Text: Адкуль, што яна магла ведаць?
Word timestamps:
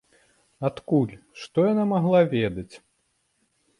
Адкуль, 0.69 1.13
што 1.41 1.67
яна 1.67 1.85
магла 1.93 2.21
ведаць? 2.35 2.75